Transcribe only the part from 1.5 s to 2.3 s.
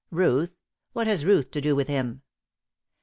to do with him?"